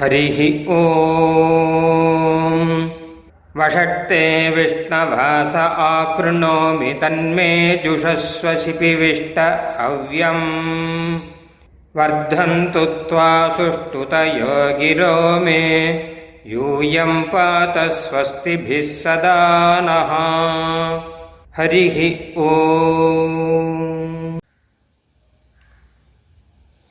[0.00, 0.38] हरिः
[0.76, 0.82] ॐ
[3.58, 4.22] वषट्ते
[4.56, 7.50] विष्णवास आकृणोमि तन्मे
[7.84, 9.38] जुषस्व शिपिविष्ट
[9.80, 10.44] हव्यम्
[11.98, 15.14] वर्धन्तु त्वा सुष्ठुतयो गिरो
[15.44, 15.62] मे
[16.54, 19.38] यूयं पात स्वस्तिभिः सदा
[19.88, 20.12] नः
[21.58, 21.98] हरिः
[22.48, 23.36] ॐ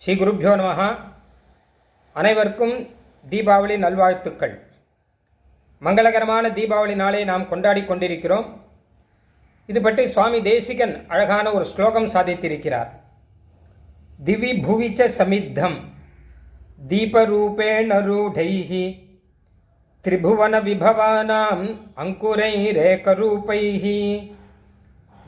[0.04, 0.80] ஸ்ரீ குருப்பியோ நமஹ
[2.16, 2.74] அனைவருக்கும்
[3.29, 4.55] தீபாவளி நல்வாழ்த்துக்கள்.
[5.83, 8.47] மங்களகரமான தீபாவளி நாளை நாம் கொண்டாடி கொண்டிருக்கிறோம்.
[9.67, 12.91] இது பற்றி சுவாமி தேசிகன் அழகான ஒரு ஸ்லோகம் சாதித்திருக்கிறார்.
[14.25, 15.79] திவி புவிச்ச சமித்தம்
[16.89, 18.85] தீபரூபேண ரூடைஹி
[20.05, 21.65] திரிபுவன விபவானாம்
[21.97, 23.85] அங்குரைரேகரூபைः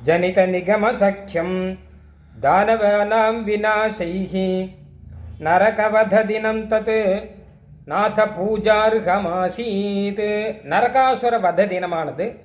[0.02, 1.56] ஜனித நிகம சக்கியம்
[2.40, 3.38] தானவானாம்
[5.40, 6.96] நரகவத தினம் தத்
[7.86, 12.40] நாத பூஜார்ஹமாசீத் நரகாசுர வத தினமானது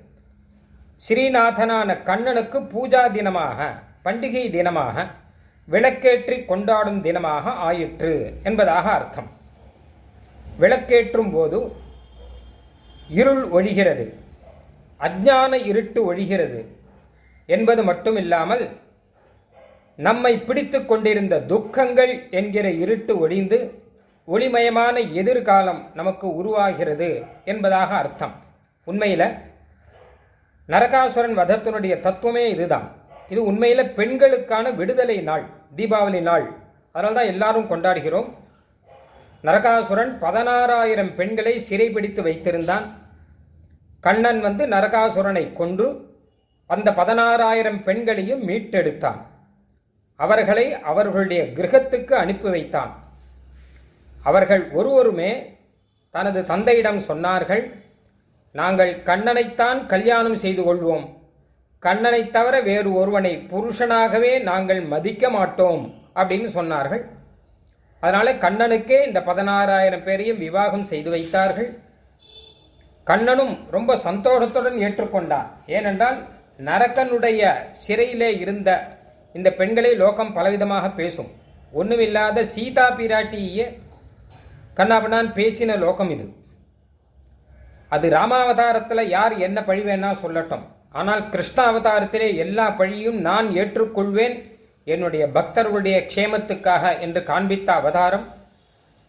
[1.03, 5.07] ஸ்ரீநாதனான கண்ணனுக்கு பூஜா தினமாக பண்டிகை தினமாக
[5.67, 9.27] விளக்கேற்றி கொண்டாடும் தினமாக ஆயிற்று என்பதாக அர்த்தம்.
[10.59, 11.71] விளக்கேற்றும் போது
[13.09, 14.13] இருள் ஒழிகிறது
[14.99, 16.65] அஜ்ஞான இருட்டு ஒழிகிறது
[17.45, 18.69] என்பது மட்டுமில்லாமல்
[19.95, 23.85] நம்மை பிடித்து கொண்டிருந்த துக்கங்கள் என்கிற இருட்டு ஒழிந்து
[24.27, 28.33] ஒளிமயமான எதிர்காலம் நமக்கு உருவாகிறது என்பதாக அர்த்தம்.
[28.83, 29.27] உண்மையில்
[30.67, 32.91] நரகாசுரன் வதத்தினுடைய தத்துவமே இதுதான்.
[33.29, 36.53] இது உண்மையில் பெண்களுக்கான விடுதலை நாள் தீபாவளி நாள்.
[36.91, 38.33] அதனால தான் எல்லாரும் கொண்டாடுகிறோம்.
[39.43, 42.85] நரகாசுரன் பதினாறாயிரம் பெண்களை சிறைபிடித்து வைத்திருந்தான்.
[43.99, 46.15] கண்ணன் வந்து நரகாசுரனை கொன்று
[46.65, 49.21] அந்த பதினாறாயிரம் பெண்களையும் மீட்டெடுத்தான்.
[50.15, 53.06] அவர்களை அவர்களுடைய கிரகத்துக்கு அனுப்பி வைத்தான்.
[54.23, 55.31] அவர்கள் ஒருவருமே
[56.11, 57.63] தனது தந்தையிடம் சொன்னார்கள்
[58.51, 61.05] நாங்கள் கண்ணனைத்தான் கல்யாணம் செய்து கொள்வோம்.
[61.79, 65.83] கண்ணனை தவிர வேறு ஒருவனை புருஷனாகவே நாங்கள் மதிக்க மாட்டோம்
[66.15, 67.03] அப்படின்னு சொன்னார்கள்.
[67.99, 71.69] அதனால கண்ணனுக்கே இந்த பதினாறாயிரம் பேரையும் விவாகம் செய்து வைத்தார்கள்.
[73.03, 75.47] கண்ணனும் ரொம்ப சந்தோஷத்துடன் ஏற்றுக்கொண்டான்.
[75.65, 76.17] ஏனென்றால்
[76.59, 77.41] நரக்கனுடைய
[77.71, 78.69] சிறையிலே இருந்த
[79.33, 81.29] இந்த பெண்களை லோகம் பலவிதமாக பேசும்.
[81.73, 83.65] ஒன்றுமில்லாத சீதா பிராட்டியே
[84.77, 86.25] கண்ணாபண்ணான் பேசின லோகம் இது.
[87.95, 90.65] அது ராமாவதாரத்தில் யார் என்ன பழி வேணா சொல்லட்டும்.
[90.91, 94.35] ஆனால் கிருஷ்ண அவதாரத்திலே எல்லா பழியும் நான் ஏற்றுக்கொள்வேன்.
[94.83, 98.25] என்னுடைய பக்தர்களுடைய க்ஷேமத்துக்காக என்று காண்பித்த அவதாரம்.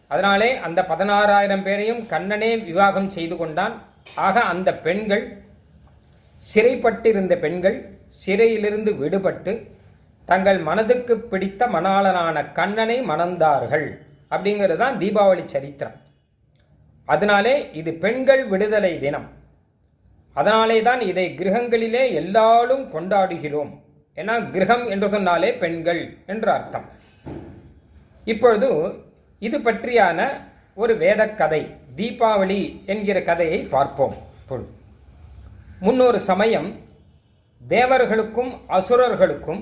[0.07, 3.75] அதனாலே அந்த பதினாறாயிரம் பேரையும் கண்ணனே விவாகம் செய்து கொண்டான்.
[4.15, 5.25] ஆக அந்த பெண்கள்
[6.43, 7.77] சிறைப்பட்டிருந்த பெண்கள்
[8.07, 9.53] சிறையிலிருந்து விடுபட்டு
[10.25, 13.87] தங்கள் மனதுக்கு பிடித்த மணாளனான கண்ணனை மணந்தார்கள்.
[14.31, 15.97] அப்படிங்கிறது தான் தீபாவளி சரித்திரம்.
[17.07, 19.27] அதனாலே இது பெண்கள் விடுதலை தினம்.
[20.35, 23.71] அதனாலே தான் இதை கிரகங்களிலே எல்லாரும் கொண்டாடுகிறோம்.
[24.17, 26.01] ஏன்னா கிரகம் என்று சொன்னாலே பெண்கள்
[26.33, 26.87] என்று அர்த்தம்.
[28.31, 28.69] இப்பொழுது
[29.47, 30.19] இது பற்றியான
[30.81, 31.61] ஒரு வேத கதை
[31.99, 32.61] தீபாவளி
[32.91, 34.69] என்கிற கதையை பார்ப்போம் இப்பொழுது.
[35.85, 36.69] முன்னொரு சமயம்
[37.61, 39.61] தேவர்களுக்கும் அசுரர்களுக்கும்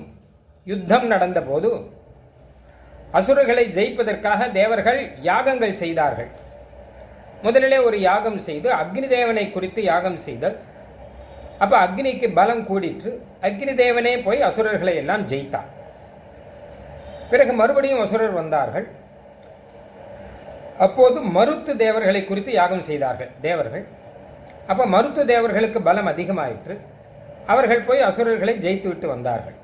[0.66, 1.70] யுத்தம் நடந்தபோது
[3.16, 6.30] அசுரர்களை ஜெயிப்பதற்காக தேவர்கள் யாகங்கள் செய்தார்கள்.
[7.44, 10.56] முதலிலே ஒரு யாகம் செய்து அக்னி தேவனை குறித்து யாகம் செய்தல்.
[11.64, 13.10] அப்ப அக்னிக்கு பலம் கூடிற்று
[13.48, 15.70] அக்னி தேவனே போய் அசுரர்களை எல்லாம் ஜெயித்தார்
[17.30, 18.86] பிறகு மறுபடியும் அசுரர் வந்தார்கள்.
[20.86, 23.84] அப்போது மருத்து தேவர்களை குறித்து யாகம் செய்தார்கள் தேவர்கள்.
[24.72, 26.76] அப்ப மருத்து தேவர்களுக்கு பலம் அதிகமாயிற்று.
[27.52, 29.56] அவர்கள் போய் அசுரர்களை ஜெயித்து விட்டு வந்தார்கள்.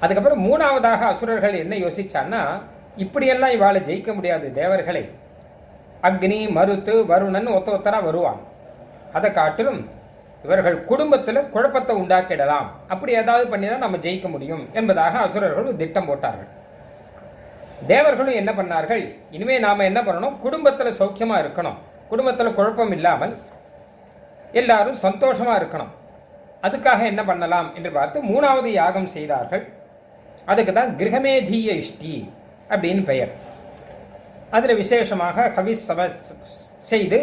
[0.00, 2.40] அதுக்கப்புறம் மூணாவதாக அசுரர்கள் என்ன யோசிச்சான்னா
[3.04, 5.04] இப்படியெல்லாம் இவாளை ஜெயிக்க முடியாது தேவர்களை.
[6.08, 8.40] அக்னி மருத்து வருணன் ஒத்த ஒத்தரா வருவான்.
[9.16, 9.80] அதை காட்டிலும்
[10.44, 12.66] இவர்கள் குடும்பத்தில் குழப்பத்தை உண்டாக்கிடலாம்.
[12.92, 16.50] அப்படி ஏதாவது பண்ணி தான் நம்ம ஜெயிக்க முடியும் என்பதாக அசுரர்கள் திட்டம் போட்டார்கள்.
[17.92, 19.02] தேவர்களும் என்ன பண்ணார்கள்?
[19.36, 20.36] இனிமே நாம என்ன பண்ணணும்?
[20.44, 21.78] குடும்பத்தில் சௌக்கியமா இருக்கணும்.
[22.10, 23.34] குடும்பத்தில் குழப்பம் இல்லாமல்
[24.60, 25.92] எல்லாரும் சந்தோஷமா இருக்கணும்.
[26.66, 29.64] அதுக்காக என்ன பண்ணலாம் என்று பார்த்து மூணாவது யாகம் செய்தார்கள்.
[30.52, 32.14] அதுக்கு தான் கிரகமேதீய இஷ்டி
[32.72, 33.32] அப்படின்னு பெயர்.
[34.56, 36.08] அதில் விசேஷமாக ஹவிஸ் சம
[36.90, 37.18] செய்து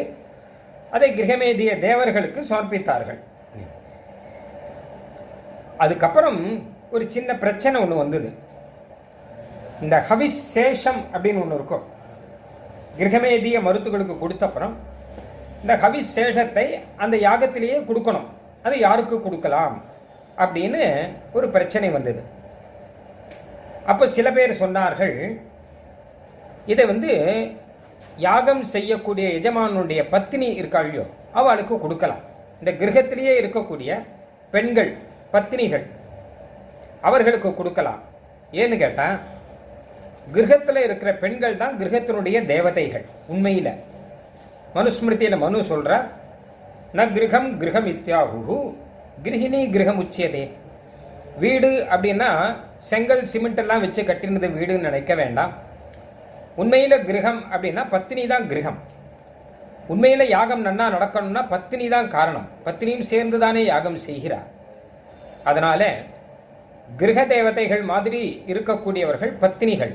[0.95, 3.19] அதை கிரகமேதிய தேவர்களுக்கு சமர்ப்பித்தார்கள்.
[5.83, 6.41] அதுக்கப்புறம்
[6.95, 8.29] ஒரு சின்ன பிரச்சனை ஒன்று வந்தது.
[9.83, 11.85] இந்த ஹவிசேஷம் அப்படின்னு ஒன்று இருக்கும்.
[12.99, 14.75] கிரகமேதிய மருத்துகளுக்கு கொடுத்தப்புறம்
[15.63, 16.67] இந்த ஹவிசேஷத்தை
[17.03, 18.29] அந்த யாகத்திலேயே கொடுக்கணும்.
[18.65, 19.75] அது யாருக்கு கொடுக்கலாம்
[20.43, 20.83] அப்படின்னு
[21.37, 22.21] ஒரு பிரச்சனை வந்தது.
[23.91, 25.15] அப்போ சில பேர் சொன்னார்கள்
[26.71, 27.12] இதை வந்து
[28.27, 31.06] யாகம் செய்யக்கூடிய எஜமானுடைய பத்தினி இருக்காளியோ
[31.39, 32.24] அவளுக்கு கொடுக்கலாம்.
[32.62, 33.91] இந்த கிரகத்திலேயே இருக்கக்கூடிய
[34.53, 34.91] பெண்கள்
[35.33, 35.85] பத்தினிகள்
[37.07, 38.01] அவர்களுக்கு கொடுக்கலாம்.
[38.62, 39.15] ஏன்னு கேட்டால்
[40.35, 43.74] கிரகத்தில் இருக்கிற பெண்கள் தான் கிரகத்தினுடைய தேவதைகள் உண்மையில்.
[44.75, 45.91] மனுஸ்மிருதியில மனு சொல்ற
[46.97, 48.57] ந கிரகம் கிரகம் இத்தியாகு
[49.25, 50.44] கிரகிணி கிரகம் உச்சியதே
[51.41, 52.30] வீடு அப்படின்னா
[52.89, 55.53] செங்கல் சிமெண்ட் எல்லாம் வச்சு கட்டினது வீடுன்னு நினைக்க வேண்டாம்.
[56.62, 58.80] உண்மையில் கிரகம் அப்படின்னா பத்தினி தான் கிரகம்.
[59.94, 62.47] உண்மையில் யாகம் நன்னா நடக்கணும்னா பத்தினி தான் காரணம்.
[62.65, 64.50] பத்தினியும் சேர்ந்து தானே யாகம் செய்கிறார்.
[65.50, 65.81] அதனால
[67.00, 68.21] கிரக தேவதைகள் மாதிரி
[68.51, 69.94] இருக்கக்கூடியவர்கள் பத்தினிகள்.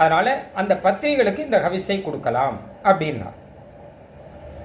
[0.00, 0.26] அதனால
[0.60, 2.56] அந்த பத்தினிகளுக்கு இந்த ஹவிசை கொடுக்கலாம்
[2.90, 3.30] அப்படின்னா.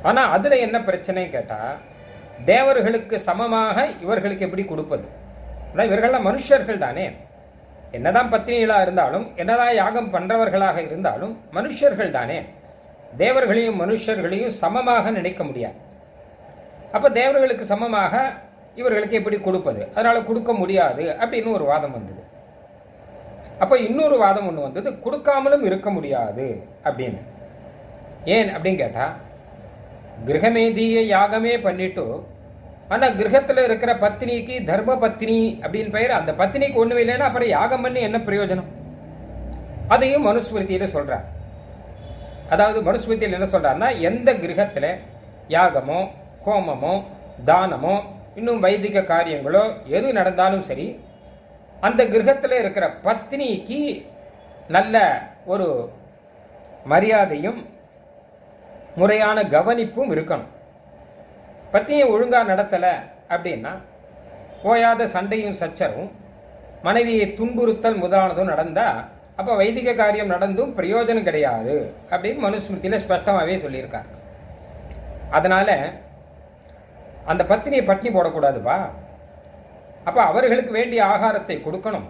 [0.10, 1.78] ஆனால் அதில் என்ன பிரச்சனை கேட்டால்
[2.52, 5.06] தேவர்களுக்கு சமமாக இவர்களுக்கு எப்படி கொடுப்பது?
[5.76, 7.06] ஆனால் இவர்கள்லாம் மனுஷர்கள் தானே?
[7.92, 12.38] என்னதான் பத்தினிகளாக இருந்தாலும் என்னதான் யாகம் பண்ணுறவர்களாக இருந்தாலும் மனுஷர்கள் தானே?
[13.18, 15.76] தேவர்களையும் மனுஷர்களையும் சமமாக நினைக்க முடியாது.
[16.92, 18.34] அப்போ தேவர்களுக்கு சமமாக
[18.76, 19.92] இவர்களுக்கு எப்படி கொடுப்பது?
[19.96, 22.24] அதனால் கொடுக்க முடியாது அப்படின்னு ஒரு வாதம் வந்தது.
[23.60, 26.48] அப்போ இன்னொரு வாதம் ஒன்று வந்தது கொடுக்காமலும் இருக்க முடியாது
[26.84, 27.22] அப்படின்னு.
[28.26, 29.14] ஏன் அப்படின்னு கேட்டால்
[30.26, 32.06] கிரகமேதிய யாகமே பண்ணிட்டு
[32.88, 38.00] ஆனா கிரகத்துல இருக்கிற பத்தினிக்கு தர்ம பத்தினி அப்படின்னு பெயர் அந்த பத்தினிக்கு ஒண்ணும் இல்லைன்னா அப்புறம் யாகம் பண்ணி
[38.00, 38.70] என்ன பிரயோஜனம்?
[39.88, 41.26] அதையும் மனுஸ்மிருதியில சொல்கிறார்
[42.50, 44.86] அதாவது மனுஸ்மிருதியில் என்ன சொல்றாருன்னா எந்த கிரகத்துல
[45.50, 46.00] யாகமோ
[46.46, 47.04] ஹோமமோ
[47.46, 47.96] தானமோ
[48.36, 51.00] இன்னும் வைதிக காரியங்களோ எது நடந்தாலும் சரி
[51.82, 53.80] அந்த கிரகத்தில் இருக்கிற பத்னிக்கு
[54.68, 54.96] நல்ல
[55.46, 55.68] ஒரு
[56.86, 57.60] மரியாதையும்
[58.96, 60.52] முறையான கவனிப்பும் இருக்கணும்.
[61.76, 62.94] பத்தியை ஒழுங்காக நடத்தலை
[63.34, 63.74] அப்படின்னா
[64.72, 66.12] ஓயாத சண்டையும் சச்சரும்
[66.88, 68.88] மனைவியை துன்புறுத்தல் முதலானதும் நடந்தா
[69.40, 71.74] அப்போ வைதிக காரியம் நடந்தும் பிரயோஜனம் கிடையாது
[72.12, 74.10] அப்படின்னு மனுஸ்மிருதியில ஸ்பஷ்டமாகவே சொல்லியிருக்கார்.
[75.38, 75.70] அதனால
[77.32, 78.78] அந்த பத்தினியை பட்னி போடக்கூடாதுப்பா.
[80.08, 82.08] அப்போ அவர்களுக்கு வேண்டிய ஆகாரத்தை கொடுக்கணும்.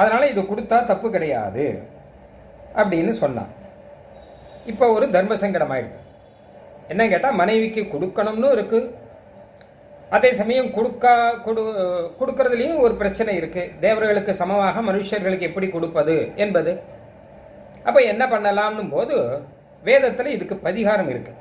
[0.00, 1.66] அதனால் இது கொடுத்தா தப்பு கிடையாது
[2.80, 3.52] அப்படின்னு சொன்னான்
[4.72, 5.98] இப்போ ஒரு தர்ம சங்கடம் ஆயிடுது.
[6.92, 8.80] என்ன கேட்டால் மனைவிக்கு கொடுக்கணும்னு இருக்கு.
[10.16, 11.12] அதே சமயம் கொடுக்கா
[11.44, 11.62] கொடு
[12.18, 13.62] கொடுக்கறதுலயும் ஒரு பிரச்சனை இருக்கு.
[13.84, 16.72] தேவர்களுக்கு சமமாக மனுஷர்களுக்கு எப்படி கொடுப்பது என்பது.
[17.88, 19.16] அப்ப என்ன பண்ணலாம்னு போது
[19.88, 21.32] வேதத்துல இதுக்கு பரிகாரம் இருக்கு.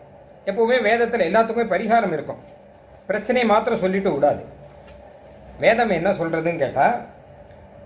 [0.49, 2.41] எப்பவுமே வேதத்துல எல்லாத்துக்குமே பரிகாரம் இருக்கும்.
[3.09, 4.43] பிரச்சனையை மாத்திரம் சொல்லிட்டு விடாது.
[5.63, 6.97] வேதம் என்ன சொல்றதுன்னு கேட்டால்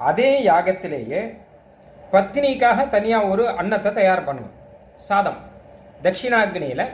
[0.09, 1.21] அதே யாகத்திலேயே
[2.13, 4.55] பத்தினிக்காக தனியாக ஒரு அன்னத்தை தயார் பண்ணணும்.
[5.09, 5.39] சாதம்.
[6.03, 6.85] தட்சிணாக்னியில்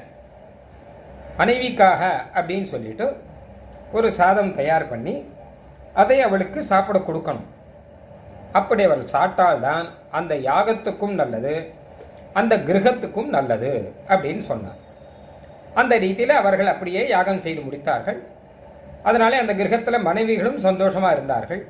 [1.38, 2.02] மனைவிக்காக
[2.34, 3.06] அப்படின்னு சொல்லிட்டு
[3.92, 5.16] ஒரு சாதம் தயார் பண்ணி
[5.94, 7.50] அதை அவளுக்கு சாப்பிட கொடுக்கணும்.
[8.52, 11.74] அப்படி அவள் சாப்பிட்டால்தான் அந்த யாகத்துக்கும் நல்லது
[12.34, 14.80] அந்த கிரகத்துக்கும் நல்லது அப்படின்னு சொன்னார்.
[15.74, 18.20] அந்த ரீதியில் அவர்கள் அப்படியே யாகம் செய்து முடித்தார்கள்.
[19.04, 21.62] அதனாலே அந்த கிரகத்தில் மனைவிகளும் சந்தோஷமாக இருந்தார்கள்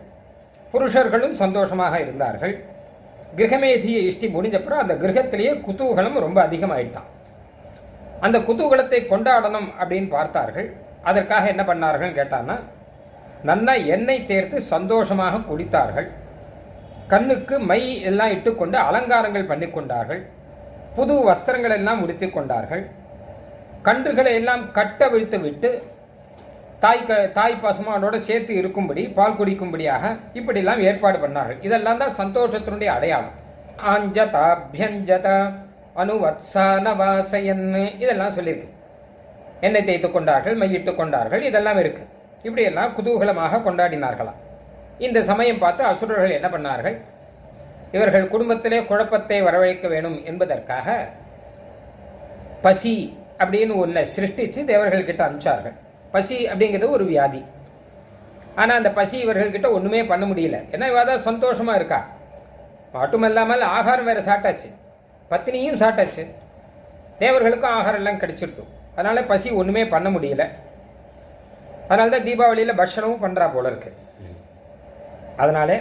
[0.74, 2.66] புருஷர்களும் சந்தோஷமாக இருந்தார்கள்.
[3.36, 7.10] கிரகமேதியை இஷ்டி முடிஞ்சப்புறம் அந்த கிரகத்திலேயே குதூகலம் ரொம்ப அதிகமாயிட்டான்.
[8.26, 10.68] அந்த குதூகலத்தை கொண்டாடணும் அப்படின்னு பார்த்தார்கள்.
[11.10, 12.58] அதற்காக என்ன பண்ணார்கள் கேட்டான்னா
[13.48, 16.08] நன்னா எண்ணெய் தேர்த்து சந்தோஷமாக குடித்தார்கள்.
[17.12, 20.22] கண்ணுக்கு மை எல்லாம் இட்டுக்கொண்டு அலங்காரங்கள் பண்ணி கொண்டார்கள்.
[20.98, 22.84] புது வஸ்திரங்கள் எல்லாம் உடுத்தி கொண்டார்கள்.
[23.88, 25.70] கன்றுகளை எல்லாம் கட்ட விழுத்து விட்டு
[26.84, 30.04] தாய் க தாய் பசுமானோட சேர்த்து இருக்கும்படி பால் குடிக்கும்படியாக
[30.40, 31.60] இப்படிலாம் ஏற்பாடு பண்ணார்கள்.
[31.68, 33.36] இதெல்லாம் தான் சந்தோஷத்தினுடைய அடையாளம்.
[33.94, 35.38] அஞ்சதா அபியஞ்சதா
[36.02, 37.66] அனுவத்சானவாசயன்.
[38.04, 38.70] இதெல்லாம் சொல்லியிருக்கு
[39.68, 42.04] எண்ணெய் தேய்த்து கொண்டார்கள் மையிட்டு கொண்டார்கள் இதெல்லாம் இருக்கு.
[42.48, 44.40] இப்படியெல்லாம் குதூகலமாக கொண்டாடினார்களாம்.
[45.06, 46.96] இந்த சமயம் பார்த்து அசுரர்கள் என்ன பண்ணார்கள்?
[47.96, 50.88] இவர்கள் குடும்பத்திலே குழப்பத்தை வரவழைக்க வேணும் என்பதற்காக
[52.66, 52.94] பசி
[53.44, 55.76] அப்படின்னு ஒன்றை சிருஷ்டிச்சு தேவர்கள்கிட்ட அனுப்பிச்சார்கள்.
[56.16, 57.42] பசி அப்படிங்கிறது ஒரு வியாதி.
[58.62, 60.58] ஆனால் அந்த பசி இவர்கள்கிட்ட ஒன்றுமே பண்ண முடியல.
[60.74, 62.00] ஏன்னா இவ தான் சந்தோஷமாக இருக்கா.
[62.96, 64.70] மட்டுமல்லாமல் ஆகாரம் வேறு சாட்டாச்சு
[65.34, 66.24] பத்தினியும் சாட்டாச்சு
[67.22, 68.70] தேவர்களுக்கும் ஆகாரம் எல்லாம் கிடைச்சிருக்கும்.
[68.96, 70.44] அதனால் பசி ஒன்றுமே பண்ண முடியல.
[71.90, 73.92] அதனால தான் தீபாவளியில் பட்சணமும் பண்ணுறா போல இருக்கு.
[75.44, 75.72] அதனால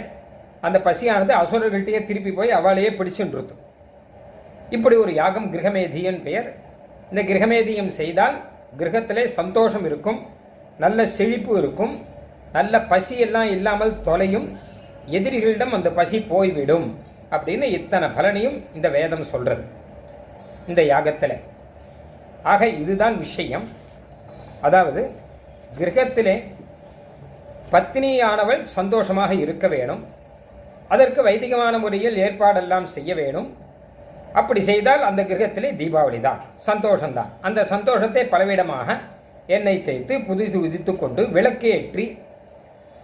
[0.67, 3.53] அந்த பசியானது அசுரர்கள்ட்டையே திருப்பி போய் அவளையே பிடிச்சுன்றது
[4.75, 6.47] இப்படி ஒரு யாகம் கிரகமேதியன் பெயர்.
[7.11, 8.37] இந்த கிரகமேதியம் செய்தால்
[8.79, 10.19] கிரகத்திலே சந்தோஷம் இருக்கும்
[10.83, 11.93] நல்ல செழிப்பு இருக்கும்
[12.57, 14.47] நல்ல பசி எல்லாம் இல்லாமல் தொலையும்
[15.17, 16.87] எதிரிகளிடம் அந்த பசி போய்விடும்.
[17.35, 19.63] அப்படின்னு இத்தனை பலனையும் இந்த வேதம் சொல்றது.
[20.71, 21.37] இந்த யாகத்தில்.
[22.51, 23.65] ஆக இதுதான் விஷயம்.
[24.67, 25.01] அதாவது
[25.79, 26.35] கிரகத்திலே
[27.73, 30.01] பத்தினியானவள் சந்தோஷமாக இருக்க வேணும்.
[30.93, 33.49] அதற்கு வைதிகமான முறையில் ஏற்பாடெல்லாம் செய்ய வேணும்.
[34.39, 38.97] அப்படி செய்தால் அந்த கிரகத்திலே தீபாவளி தான் சந்தோஷம்தான் அந்த சந்தோஷத்தை பலவிடமாக
[39.55, 42.05] எண்ணெய் தேய்த்து புதிது உதித்து கொண்டு விளக்கு ஏற்றி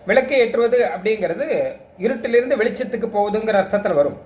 [0.08, 1.48] விளக்கு ஏற்றுவது அப்படிங்கிறது
[2.00, 4.18] இருட்டிலிருந்து வெளிச்சத்துக்கு போகுதுங்கிற அர்த்தத்தில் வரும்.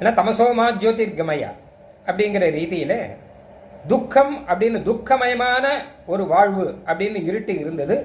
[0.00, 1.50] ஏன்னா தமசோமா ஜோதிர்கமயா
[2.06, 2.98] அப்படிங்கிற ரீதியில்
[3.86, 5.66] துக்கம் அப்படின்னு துக்கமயமான
[6.06, 7.96] ஒரு வாழ்வு அப்படின்னு இருட்டு இருந்தது.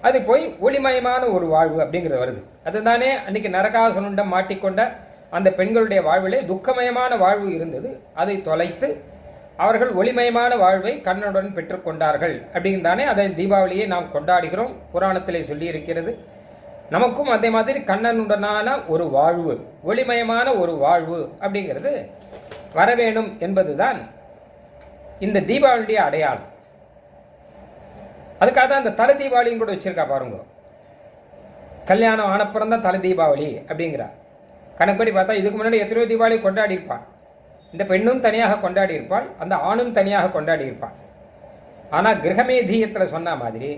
[0.00, 2.42] அது போய் ஒளிமயமான ஒரு வாழ்வு அப்படிங்கிறது வருது.
[2.64, 4.82] அதுதானே அன்னைக்கு நரகாசுனுண்டம் மாட்டிக்கொண்ட
[5.30, 7.90] அந்த பெண்களுடைய வாழ்விலே துக்கமயமான வாழ்வு இருந்தது.
[8.14, 8.88] அதை தொலைத்து
[9.56, 14.72] அவர்கள் ஒளிமயமான வாழ்வை கண்ணுடன் பெற்றுக்கொண்டார்கள் அப்படின்னு தானே அதை தீபாவளியை நாம் கொண்டாடுகிறோம்.
[14.94, 16.12] புராணத்திலே சொல்லி இருக்கிறது
[16.94, 19.52] நமக்கும் அதே மாதிரி கண்ணனுடனான ஒரு வாழ்வு
[19.90, 21.92] ஒளிமயமான ஒரு வாழ்வு அப்படிங்கிறது
[22.78, 23.98] வரவேணும் என்பதுதான்
[25.26, 26.48] இந்த தீபாவளியுடைய அடையாளம்.
[28.42, 30.36] அதுக்காக தான் அந்த தலை தீபாவளியும் கூட வச்சிருக்கா பாருங்க.
[31.90, 34.08] கல்யாணம் ஆனப்புறம் தான் தலை தீபாவளி அப்படிங்கிறா
[34.78, 37.04] கணக்குப்படி பார்த்தா இதுக்கு முன்னாடி எத்தனையோ தீபாவளி கொண்டாடி இருப்பான்
[37.72, 40.96] இந்த பெண்ணும் தனியாக கொண்டாடி இருப்பாள் அந்த ஆணும் தனியாக கொண்டாடி இருப்பான்
[41.90, 43.70] ஆனால் கிரகமேதீயத்தில் சொன்ன மாதிரி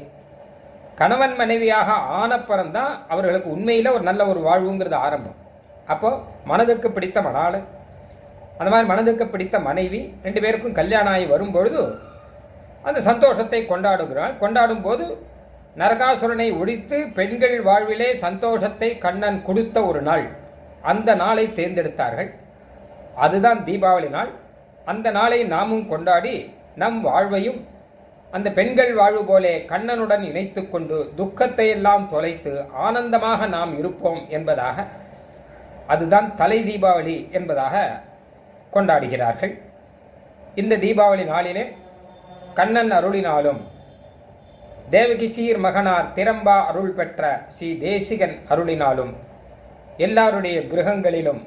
[1.00, 5.38] கணவன் மனைவியாக ஆனப்புறம் தான் அவர்களுக்கு உண்மையில் ஒரு நல்ல ஒரு வாழ்வுங்கிறது ஆரம்பம்.
[5.92, 6.20] அப்போது
[6.50, 7.58] மனதுக்கு பிடித்த மணாள்
[8.58, 11.80] அந்த மாதிரி மனதுக்கு பிடித்த மனைவி ரெண்டு பேருக்கும் கல்யாணம் ஆகி வரும்பொழுது
[12.88, 14.34] அந்த சந்தோஷத்தை கொண்டாடுகிறாள்.
[14.42, 15.04] கொண்டாடும் போது
[15.80, 20.24] நரகாசுரனை ஒழித்து பெண்கள் வாழ்விலே சந்தோஷத்தை கண்ணன் கொடுத்த ஒரு நாள்.
[20.92, 22.30] அந்த நாளை தேர்ந்தெடுத்தார்கள்.
[23.24, 24.30] அதுதான் தீபாவளி நாள்.
[24.92, 26.34] அந்த நாளை நாமும் கொண்டாடி
[26.82, 27.60] நம் வாழ்வையும்
[28.36, 32.52] அந்த பெண்கள் வாழ்வு போலே கண்ணனுடன் இணைத்து கொண்டு துக்கத்தை எல்லாம் தொலைத்து
[32.86, 34.86] ஆனந்தமாக நாம் இருப்போம் என்பதாக
[35.92, 37.76] அதுதான் தலை தீபாவளி என்பதாக
[38.72, 39.52] கொண்டாடுகிறார்கள்.
[40.60, 41.64] இந்த தீபாவளி நாளிலே
[42.58, 43.60] கண்ணன் அருளினாலும்
[44.94, 49.12] தேவகிசீர் மகனார் திரம்பா அருள் பெற்ற ஸ்ரீ தேசிகன் அருளினாலும்
[50.06, 51.42] எல்லாருடைய கிரகங்களிலும்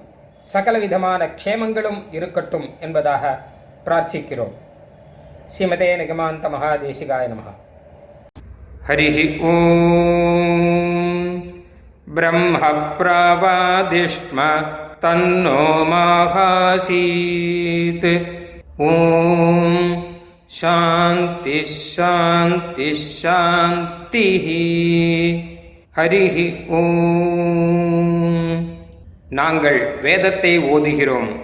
[0.54, 3.34] சகலவிதமான க்ஷேமங்களும் இருக்கட்டும் என்பதாக
[3.86, 4.56] பிரார்த்திக்கிறோம்.
[5.48, 7.42] ஸ்ரீமதே நிகமாந்த மகாதேசிகாய நம
[8.88, 11.54] ஹரி ஓம்.
[12.16, 12.58] பிரம்ம
[12.98, 14.66] பிரவாதிஷ்ம
[15.02, 15.62] தன்னோ
[15.92, 18.28] மாகாசீத்.
[18.78, 20.06] ஓம்.
[20.48, 24.28] சாந்தி சாந்தி சாந்தி
[25.96, 28.74] ஹரி ஓம்.
[29.30, 31.44] நாங்கள் வேதத்தை ஓதுகிறோம்.